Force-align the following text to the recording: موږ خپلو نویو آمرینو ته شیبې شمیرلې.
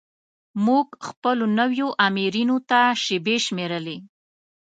موږ 0.65 0.87
خپلو 1.07 1.45
نویو 1.59 1.87
آمرینو 2.07 2.57
ته 2.69 2.79
شیبې 3.03 3.37
شمیرلې. 3.45 3.97